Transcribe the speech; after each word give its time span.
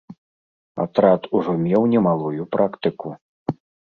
Атрад 0.85 1.27
ужо 1.39 1.53
меў 1.65 1.85
немалую 1.93 2.43
практыку. 2.57 3.13